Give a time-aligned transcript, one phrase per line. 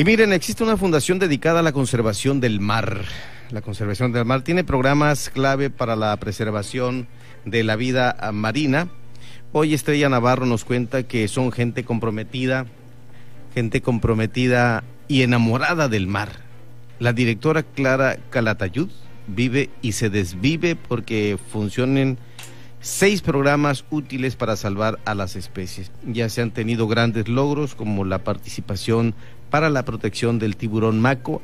[0.00, 3.04] Y miren, existe una fundación dedicada a la conservación del mar.
[3.50, 7.06] La conservación del mar tiene programas clave para la preservación
[7.44, 8.88] de la vida marina.
[9.52, 12.64] Hoy Estrella Navarro nos cuenta que son gente comprometida,
[13.52, 16.30] gente comprometida y enamorada del mar.
[16.98, 18.88] La directora Clara Calatayud
[19.26, 22.16] vive y se desvive porque funcionen
[22.80, 25.90] seis programas útiles para salvar a las especies.
[26.06, 29.14] Ya se han tenido grandes logros como la participación
[29.50, 31.42] para la protección del tiburón maco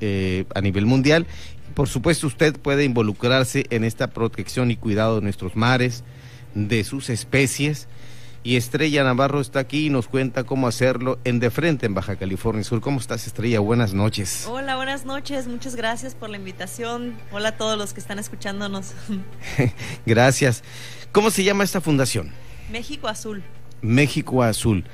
[0.00, 1.26] eh, a nivel mundial.
[1.74, 6.02] Por supuesto, usted puede involucrarse en esta protección y cuidado de nuestros mares,
[6.54, 7.86] de sus especies.
[8.44, 12.16] Y Estrella Navarro está aquí y nos cuenta cómo hacerlo en De Frente, en Baja
[12.16, 12.80] California Sur.
[12.80, 13.60] ¿Cómo estás, Estrella?
[13.60, 14.46] Buenas noches.
[14.48, 15.46] Hola, buenas noches.
[15.48, 17.16] Muchas gracias por la invitación.
[17.32, 18.92] Hola a todos los que están escuchándonos.
[20.06, 20.62] gracias.
[21.12, 22.30] ¿Cómo se llama esta fundación?
[22.70, 23.42] México Azul.
[23.82, 24.84] México Azul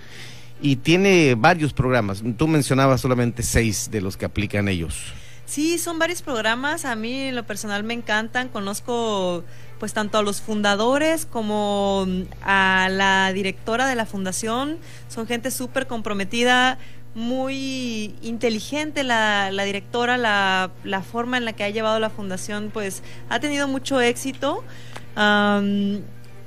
[0.64, 2.22] y tiene varios programas.
[2.36, 5.12] Tú mencionabas solamente seis de los que aplican ellos.
[5.46, 6.84] Sí, son varios programas.
[6.84, 8.48] A mí en lo personal me encantan.
[8.48, 9.44] Conozco
[9.78, 12.06] pues tanto a los fundadores como
[12.42, 14.78] a la directora de la fundación.
[15.08, 16.78] Son gente súper comprometida,
[17.14, 22.70] muy inteligente la, la directora, la, la, forma en la que ha llevado la fundación
[22.72, 24.64] pues ha tenido mucho éxito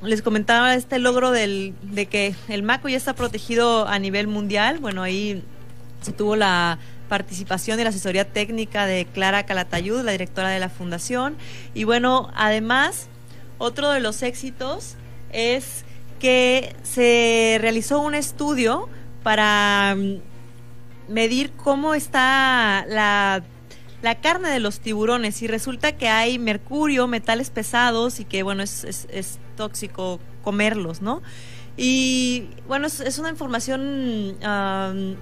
[0.03, 4.79] les comentaba este logro del, de que el MACO ya está protegido a nivel mundial.
[4.79, 5.43] Bueno, ahí
[6.01, 10.69] se tuvo la participación y la asesoría técnica de Clara Calatayud, la directora de la
[10.69, 11.35] fundación.
[11.73, 13.07] Y bueno, además,
[13.57, 14.95] otro de los éxitos
[15.31, 15.85] es
[16.19, 18.89] que se realizó un estudio
[19.23, 23.43] para mm, medir cómo está la
[24.01, 28.63] la carne de los tiburones y resulta que hay mercurio, metales pesados y que bueno,
[28.63, 31.23] es, es, tóxico comerlos, ¿no?
[31.77, 34.35] Y bueno, es, una información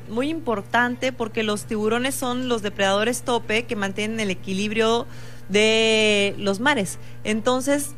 [0.10, 5.06] muy importante porque los tiburones son los depredadores tope que mantienen el equilibrio
[5.50, 6.98] de los mares.
[7.26, 7.94] Entonces...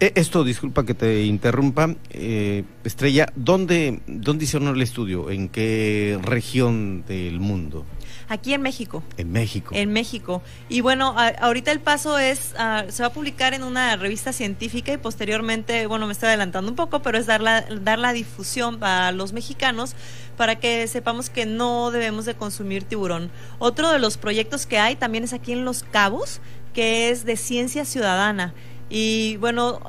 [0.00, 5.30] E, esto, disculpa que te interrumpa, eh, Estrella, ¿dónde, ¿dónde hicieron el estudio?
[5.30, 7.84] ¿En qué región del mundo?
[8.32, 9.02] Aquí en México.
[9.18, 9.74] En México.
[9.74, 10.40] En México.
[10.70, 14.90] Y bueno, ahorita el paso es, ah, se va a publicar en una revista científica
[14.90, 18.82] y posteriormente, bueno, me estoy adelantando un poco, pero es dar la, dar la difusión
[18.82, 19.94] a los mexicanos
[20.38, 23.30] para que sepamos que no debemos de consumir tiburón.
[23.58, 26.40] Otro de los proyectos que hay también es aquí en Los Cabos,
[26.72, 28.54] que es de ciencia ciudadana.
[28.94, 29.80] Y bueno,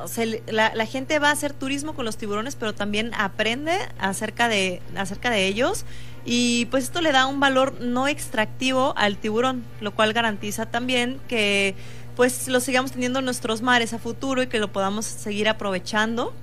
[0.48, 4.82] la, la, gente va a hacer turismo con los tiburones, pero también aprende acerca de,
[4.96, 5.84] acerca de ellos
[6.26, 11.20] y pues esto le da un valor no extractivo al tiburón, lo cual garantiza también
[11.28, 11.76] que
[12.16, 16.34] pues lo sigamos teniendo en nuestros mares a futuro y que lo podamos seguir aprovechando.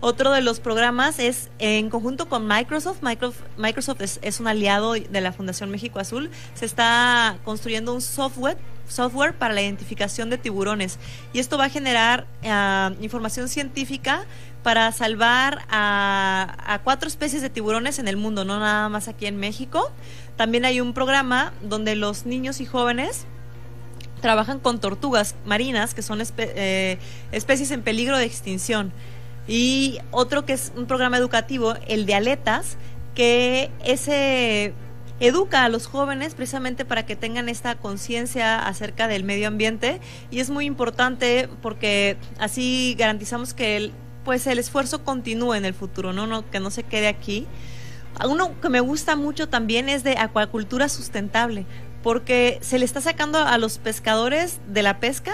[0.00, 3.02] Otro de los programas es en conjunto con Microsoft.
[3.02, 6.30] Microsoft, es, un aliado de la Fundación México Azul.
[6.54, 8.56] Se está construyendo un software
[8.88, 10.98] software para la identificación de tiburones
[11.32, 14.26] y esto va a generar ah, información científica
[14.62, 19.36] para salvar a, cuatro especies de tiburones en el mundo, no nada más aquí en
[19.36, 19.90] México.
[20.36, 23.26] También hay un programa donde los niños y jóvenes
[24.20, 26.98] trabajan con tortugas marinas, que son eh,
[27.32, 28.92] especies en peligro de extinción.
[29.48, 32.76] Y otro que es un programa educativo, el de aletas,
[33.14, 34.74] que ese
[35.20, 40.00] educa a los jóvenes precisamente para que tengan esta conciencia acerca del medio ambiente
[40.30, 43.92] y es muy importante porque así garantizamos que el,
[44.24, 46.26] pues el esfuerzo continúe en el futuro, ¿no?
[46.26, 47.46] no que no se quede aquí.
[48.26, 51.64] Uno que me gusta mucho también es de acuacultura sustentable,
[52.02, 55.32] porque se le está sacando a los pescadores de la pesca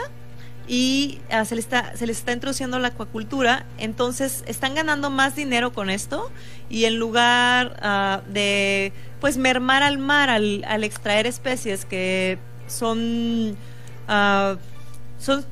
[0.69, 5.37] y ah, se, les está, se les está introduciendo la acuacultura, entonces están ganando más
[5.37, 6.31] dinero con esto
[6.69, 13.56] y en lugar ah, de pues mermar al mar al, al extraer especies que son,
[14.09, 14.56] uh,
[15.19, 15.44] son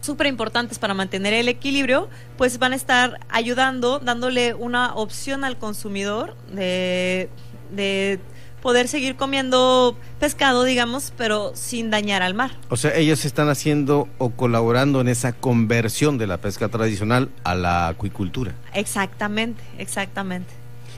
[0.00, 5.58] súper importantes para mantener el equilibrio, pues van a estar ayudando, dándole una opción al
[5.58, 7.28] consumidor de,
[7.70, 8.20] de
[8.66, 12.50] poder seguir comiendo pescado, digamos, pero sin dañar al mar.
[12.68, 17.54] O sea, ellos están haciendo o colaborando en esa conversión de la pesca tradicional a
[17.54, 18.56] la acuicultura.
[18.74, 20.52] Exactamente, exactamente.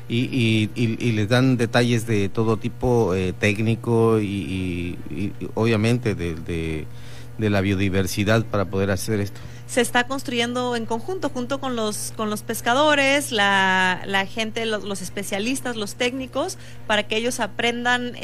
[0.09, 4.97] Y, y, les dan detalles de todo tipo eh, técnico y,
[5.55, 6.87] obviamente de
[7.39, 9.41] de la biodiversidad para poder hacer esto?
[9.69, 15.03] Se está construyendo en conjunto, junto con los, con los pescadores, la, la gente, los,
[15.03, 16.57] especialistas, los técnicos,
[16.87, 18.17] para que ellos aprendan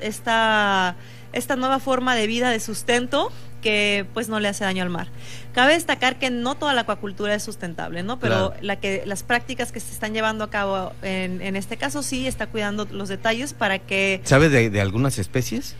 [0.00, 0.96] esta,
[1.32, 3.30] esta nueva forma de vida de sustento
[3.60, 5.08] que pues no le hace daño al mar.
[5.52, 8.18] Cabe destacar que no toda la acuacultura es sustentable, ¿no?
[8.18, 12.02] Pero la que las prácticas que se están llevando a cabo en, en este caso
[12.02, 14.20] sí está cuidando los detalles para que...
[14.24, 15.74] ¿Sabes de, de algunas especies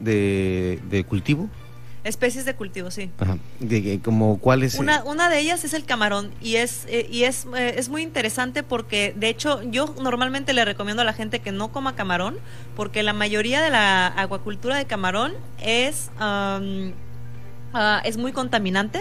[0.00, 1.48] de, de cultivo?
[2.02, 3.10] Especies de cultivo, sí.
[3.18, 3.36] Ajá.
[3.58, 4.74] De, como cuáles.
[4.76, 8.02] Una, una de ellas es el camarón y es eh, y es, eh, es muy
[8.02, 12.38] interesante porque de hecho yo normalmente le recomiendo a la gente que no coma camarón
[12.74, 16.92] porque la mayoría de la acuacultura de camarón es um,
[17.74, 19.00] uh, es muy contaminante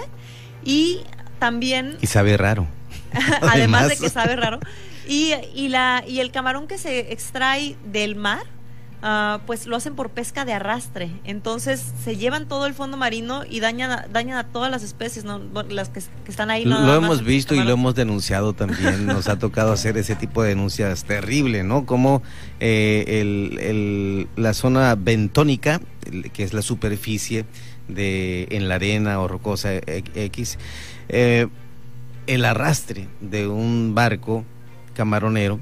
[0.65, 1.01] y
[1.39, 2.67] también y sabe raro.
[3.13, 4.59] además, además de que sabe raro
[5.07, 8.43] y, y la y el camarón que se extrae del mar
[9.01, 11.09] Uh, pues lo hacen por pesca de arrastre.
[11.23, 15.23] Entonces se llevan todo el fondo marino y dañan a, dañan a todas las especies,
[15.23, 15.39] ¿no?
[15.69, 16.65] las que, que están ahí.
[16.65, 19.05] lo hemos visto y lo hemos denunciado también.
[19.05, 21.85] Nos ha tocado hacer ese tipo de denuncias terrible, ¿no?
[21.85, 22.21] Como
[22.59, 25.79] eh, el, el, la zona bentónica,
[26.33, 27.45] que es la superficie
[27.87, 30.57] de en la arena o rocosa X,
[31.07, 31.47] eh,
[32.27, 34.43] el arrastre de un barco
[34.93, 35.59] camaronero.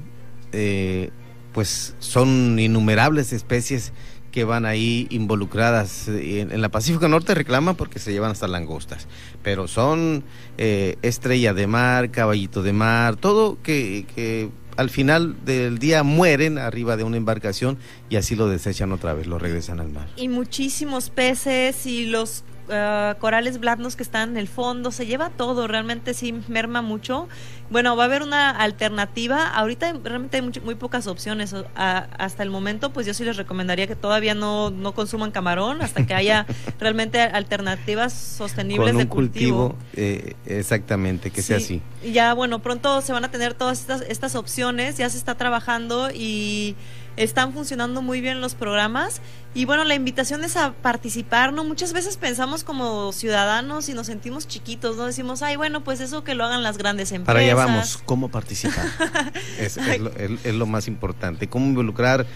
[0.52, 1.10] Eh,
[1.58, 3.92] pues son innumerables especies
[4.30, 6.06] que van ahí involucradas.
[6.06, 9.08] En, la Pacífico Norte reclaman porque se llevan hasta langostas,
[9.42, 10.22] pero son
[10.56, 16.58] eh, estrella de mar, caballito de mar, todo que, que al final del día mueren
[16.58, 17.76] arriba de una embarcación
[18.08, 20.06] y así lo desechan otra vez, lo regresan al mar.
[20.14, 25.30] Y muchísimos peces y los uh, corales blandos que están en el fondo, se lleva
[25.30, 27.28] todo, realmente sí merma mucho.
[27.70, 29.48] Bueno, va a haber una alternativa.
[29.48, 31.54] Ahorita realmente hay muy, pocas opciones.
[31.74, 36.06] hasta el momento, pues yo sí les recomendaría que todavía no, no consuman camarón hasta
[36.06, 36.46] que haya
[36.80, 39.76] realmente alternativas sostenibles Con un de cultivo.
[39.94, 41.48] Eh, exactamente, que sí.
[41.48, 41.82] sea así.
[42.12, 46.10] Ya, bueno, pronto se van a tener todas estas, estas opciones, ya se está trabajando
[46.10, 46.76] y
[47.16, 49.20] están funcionando muy bien los programas
[49.54, 51.64] y bueno, la invitación es a participar, ¿no?
[51.64, 55.06] Muchas veces pensamos como ciudadanos y nos sentimos chiquitos, ¿no?
[55.06, 57.26] Decimos, ay, bueno, pues eso que lo hagan las grandes empresas.
[57.26, 58.86] Para vamos, ¿cómo participar?
[59.58, 62.26] es, es, lo, es, es, lo, más importante, cómo involucrar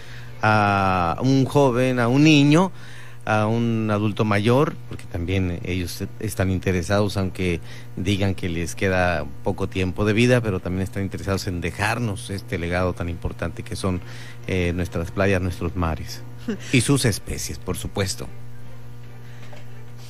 [0.41, 2.71] a un joven, a un niño,
[3.25, 7.61] a un adulto mayor, porque también ellos están interesados, aunque
[7.95, 12.57] digan que les queda poco tiempo de vida, pero también están interesados en dejarnos este
[12.57, 14.01] legado tan importante que son
[14.47, 16.21] eh, nuestras playas, nuestros mares
[16.73, 18.27] y sus especies, por supuesto.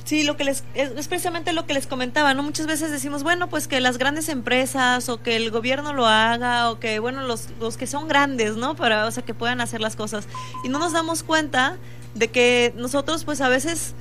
[0.04, 2.42] Sí, lo que les es precisamente lo que les comentaba, ¿no?
[2.42, 6.70] Muchas veces decimos, bueno, pues que las grandes empresas o que el gobierno lo haga
[6.70, 8.76] o que bueno, los los que son grandes, ¿no?
[8.76, 10.26] Para o sea, que puedan hacer las cosas
[10.62, 11.78] y no nos damos cuenta
[12.14, 13.94] de que nosotros pues a veces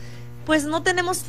[0.45, 1.23] pues no tenemos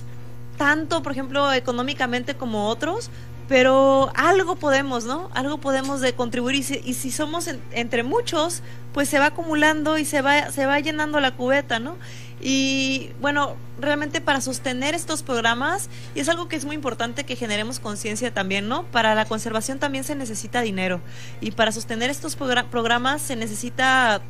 [0.59, 3.11] tanto, por ejemplo, económicamente como otros,
[3.47, 5.31] pero algo podemos, ¿no?
[5.35, 6.62] Algo podemos de contribuir y
[6.94, 8.62] si, somos en, entre muchos,
[8.93, 11.97] pues se va acumulando y se va se va llenando la cubeta, ¿no?
[12.41, 17.37] Y bueno, realmente para sostener estos programas, y es algo que es muy importante que
[17.37, 18.85] generemos conciencia también, ¿no?
[18.85, 21.01] Para la conservación también se necesita dinero.
[21.41, 24.21] Y para sostener estos programas se necesita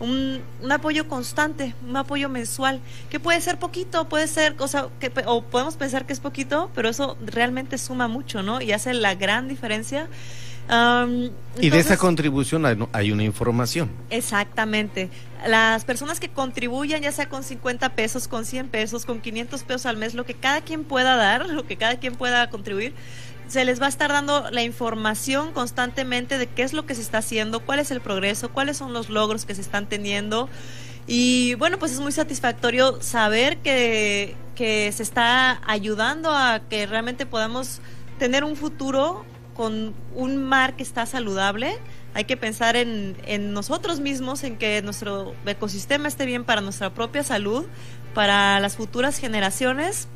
[0.00, 5.12] un, apoyo constante, un apoyo mensual, que puede ser poquito, puede ser, o, sea, que,
[5.26, 8.60] o podemos pensar que es poquito, pero eso realmente suma mucho, ¿no?
[8.60, 10.08] Y hace la gran diferencia.
[10.68, 13.90] Um, entonces, y de esa contribución hay, hay, una información.
[14.10, 15.08] Exactamente.
[15.46, 19.86] Las personas que contribuyan, ya sea con 50 pesos, con 100 pesos, con 500 pesos
[19.86, 22.92] al mes, lo que cada quien pueda dar, lo que cada quien pueda contribuir,
[23.48, 27.00] se les va a estar dando la información constantemente de qué es lo que se
[27.00, 30.50] está haciendo, cuál es el progreso, cuáles son los logros que se están teniendo.
[31.06, 37.24] Y bueno, pues es muy satisfactorio saber que, que se está ayudando a que realmente
[37.24, 37.80] podamos
[38.18, 39.24] tener un futuro
[39.58, 41.76] con un mar que está saludable.
[42.14, 47.24] Hay que pensar en, nosotros mismos, en que nuestro ecosistema esté bien para nuestra propia
[47.24, 47.66] salud,
[48.14, 50.06] para las futuras generaciones.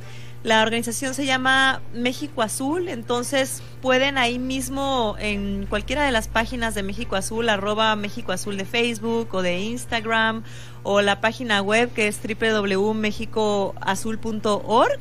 [0.44, 6.76] La organización se llama México Azul, entonces pueden ahí mismo en cualquiera de las páginas
[6.76, 10.44] de México Azul, arroba México Azul de Facebook o de Instagram,
[10.84, 15.00] o la página web que es www.mexicoazul.org,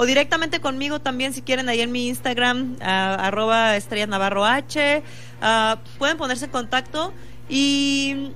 [0.00, 5.02] o directamente conmigo también si quieren ahí en mi Instagram, uh, arroba Estrellas Navarro H,
[5.42, 7.12] uh, pueden ponerse en contacto
[7.50, 8.32] y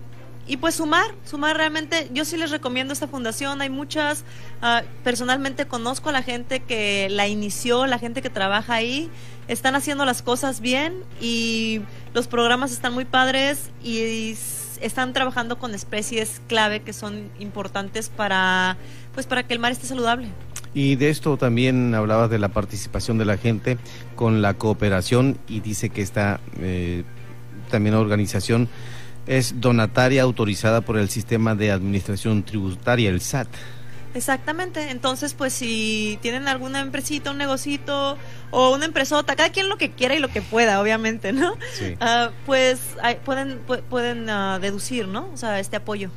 [0.47, 4.26] y pues sumar, sumar realmente, yo sí les recomiendo esta fundación, hay muchas,
[4.62, 9.11] uh, personalmente conozco a la gente que la inició, la gente que trabaja ahí,
[9.49, 11.80] están haciendo las cosas bien y
[12.12, 14.37] los programas están muy padres y
[14.83, 18.76] están trabajando con especies clave que son importantes para,
[19.14, 20.28] pues para que el mar esté saludable.
[20.75, 23.78] Y de esto también hablabas de la participación de la gente
[24.16, 27.04] con la cooperación y dice que esta eh,
[27.71, 28.69] también organización
[29.26, 33.49] es donataria autorizada por el sistema de administración tributaria, el SAT.
[34.14, 38.16] Exactamente, entonces pues si tienen alguna empresita, un negocito
[38.52, 41.54] o una empresota, cada quien lo que quiera y lo que pueda, obviamente, ¿no?
[41.73, 41.97] Sí.
[42.00, 45.28] Ah, pues hay- pueden pu- pueden ah, deducir, ¿no?
[45.33, 46.11] O sea, este apoyo.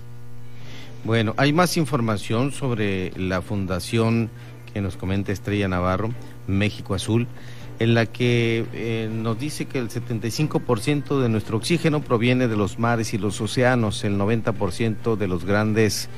[1.04, 4.30] Bueno, hay más información sobre la fundación
[4.74, 6.10] que nos comenta Estrella Navarro,
[6.48, 7.27] México Azul,
[7.80, 12.80] en la que eh, nos dice que el 75% de nuestro oxígeno proviene de los
[12.80, 16.10] mares y los océanos, el 90% de los grandes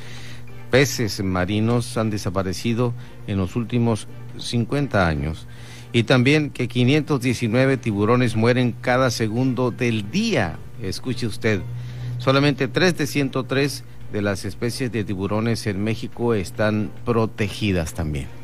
[0.71, 2.93] peces marinos han desaparecido
[3.27, 4.07] en los últimos
[4.38, 5.48] 50 años.
[5.91, 10.57] Y también que 519 tiburones mueren cada segundo del día.
[10.81, 11.62] Escuche usted,
[12.19, 18.38] solamente 3 de 103 de las especies de tiburones en México están protegidas también.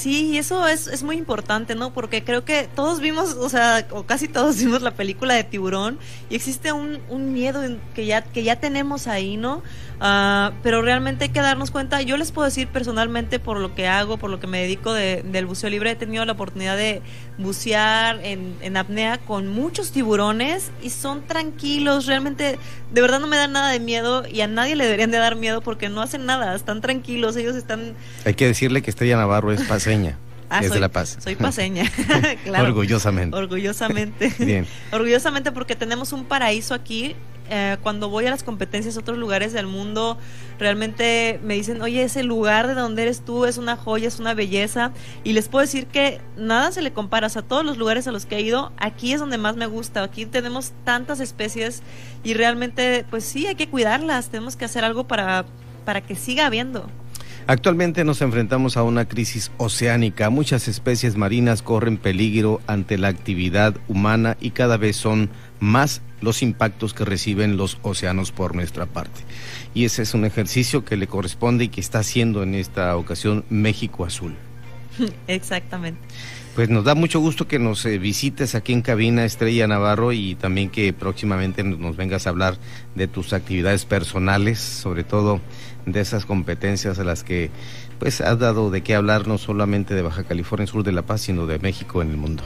[0.00, 1.92] Sí, y eso es, es muy importante, ¿no?
[1.92, 5.98] Porque creo que todos vimos, o sea, o casi todos vimos la película de Tiburón
[6.30, 7.60] y existe un, un miedo
[7.94, 9.62] que ya, que ya tenemos ahí, ¿no?
[10.02, 13.86] Ah, pero realmente hay que darnos cuenta, yo les puedo decir personalmente por lo que
[13.86, 17.02] hago, por lo que me dedico de- del buceo libre, he tenido la oportunidad de
[17.36, 22.58] bucear en, en apnea con muchos tiburones y son tranquilos, realmente
[22.92, 25.36] de verdad no me dan nada de miedo y a nadie le deberían de dar
[25.36, 29.52] miedo porque no hacen nada, están tranquilos, ellos están Hay que decirle que Estrella Navarro
[29.52, 30.18] es paseña,
[30.50, 31.16] Ah, es soy, de La Paz.
[31.22, 31.84] Soy paseña,
[32.44, 32.66] claro.
[32.66, 33.36] Orgullosamente.
[33.36, 34.32] Orgullosamente.
[34.38, 34.66] Bien.
[34.92, 37.14] Orgullosamente porque tenemos un paraíso aquí.
[37.52, 40.16] Eh, cuando voy a las competencias a otros lugares del mundo,
[40.60, 44.34] realmente me dicen, oye, ese lugar de donde eres tú es una joya, es una
[44.34, 44.92] belleza.
[45.24, 47.26] Y les puedo decir que nada se le compara.
[47.26, 49.66] O sea, todos los lugares a los que he ido, aquí es donde más me
[49.66, 50.04] gusta.
[50.04, 51.82] Aquí tenemos tantas especies
[52.22, 54.28] y realmente, pues sí, hay que cuidarlas.
[54.28, 55.44] Tenemos que hacer algo para,
[55.84, 56.88] para que siga habiendo.
[57.50, 60.30] Actualmente nos enfrentamos a una crisis oceánica.
[60.30, 66.42] Muchas especies marinas corren peligro ante la actividad humana y cada vez son más los
[66.42, 69.22] impactos que reciben los océanos por nuestra parte.
[69.74, 73.44] Y ese es un ejercicio que le corresponde y que está haciendo en esta ocasión
[73.50, 74.36] México Azul.
[75.26, 76.00] Exactamente.
[76.54, 80.36] Pues nos da mucho gusto que nos eh, visites aquí en cabina Estrella Navarro y
[80.36, 82.58] también que próximamente nos, nos vengas a hablar
[82.94, 85.40] de tus actividades personales, sobre todo
[85.86, 87.50] de esas competencias a las que
[87.98, 91.20] pues has dado de qué hablar no solamente de Baja California Sur de La Paz,
[91.22, 92.42] sino de México en el mundo.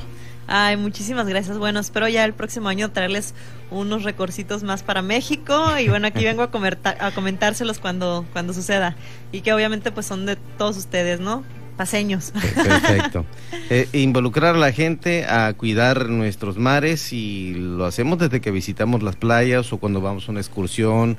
[0.46, 1.58] Ay, muchísimas gracias.
[1.58, 3.34] Bueno, espero ya el próximo año traerles
[3.70, 8.52] unos recorcitos más para México y bueno, aquí vengo a, comentar, a comentárselos cuando, cuando
[8.52, 8.96] suceda
[9.32, 11.44] y que obviamente pues son de todos ustedes, ¿no?
[11.76, 12.32] Paseños.
[12.32, 13.24] Perfecto.
[13.70, 19.02] Eh, involucrar a la gente a cuidar nuestros mares y lo hacemos desde que visitamos
[19.02, 21.16] las playas o cuando vamos a una excursión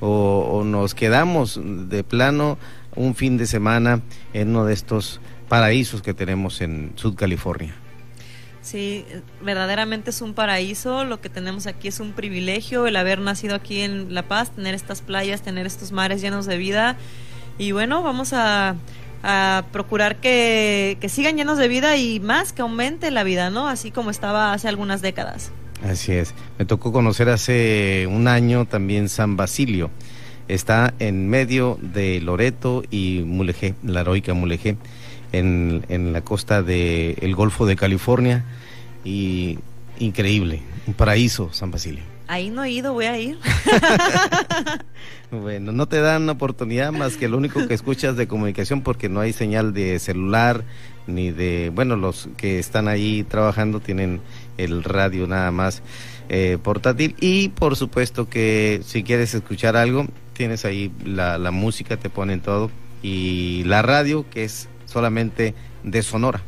[0.00, 2.58] o, nos quedamos de plano
[2.94, 4.00] un fin de semana
[4.32, 7.74] en uno de estos paraísos que tenemos en Sud California.
[8.62, 9.06] Sí,
[9.42, 13.80] verdaderamente es un paraíso, lo que tenemos aquí es un privilegio, el haber nacido aquí
[13.80, 16.96] en La Paz, tener estas playas, tener estos mares llenos de vida
[17.56, 18.76] y bueno, vamos a,
[19.22, 23.68] a procurar que, que sigan llenos de vida y más que aumente la vida, ¿no?
[23.68, 25.50] Así como estaba hace algunas décadas.
[25.84, 26.34] Así es.
[26.58, 29.90] Me tocó conocer hace un año también San Basilio.
[30.48, 34.76] Está en medio de Loreto y Mulegé, la heroica Mulegé,
[35.32, 38.44] en, en la costa del Golfo de California.
[39.04, 39.58] Y
[39.98, 42.02] increíble, un paraíso San Basilio.
[42.26, 43.38] Ahí no he ido, voy a ir.
[45.30, 49.20] Bueno, no te dan oportunidad más que lo único que escuchas de comunicación porque no
[49.20, 50.64] hay señal de celular
[51.06, 54.22] ni de, bueno, los que están ahí trabajando tienen
[54.58, 55.82] el radio nada más
[56.28, 61.96] eh, portátil y por supuesto que si quieres escuchar algo, tienes ahí la, la música,
[61.96, 62.70] te ponen todo
[63.02, 66.42] y la radio que es solamente de Sonora,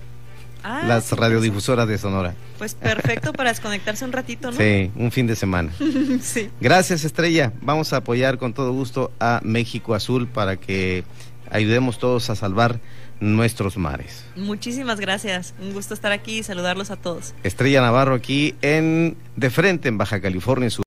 [0.62, 2.34] Ah, las sí, radiodifusoras de Sonora.
[2.58, 4.56] Pues perfecto para desconectarse un ratito, ¿no?
[4.58, 5.72] Sí, un fin de semana.
[6.20, 6.50] sí.
[6.60, 7.52] Gracias, Estrella.
[7.62, 11.04] Vamos a apoyar con todo gusto a México Azul para que
[11.50, 12.80] ayudemos todos a salvar
[13.20, 14.24] nuestros mares.
[14.36, 15.54] Muchísimas gracias.
[15.60, 17.34] Un gusto estar aquí y saludarlos a todos.
[17.42, 20.78] Estrella Navarro aquí en De Frente, en Baja California Sur.